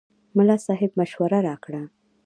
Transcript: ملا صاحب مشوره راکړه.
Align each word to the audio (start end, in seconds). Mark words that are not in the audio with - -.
ملا 0.35 0.57
صاحب 0.65 0.91
مشوره 0.99 1.39
راکړه. 1.47 1.81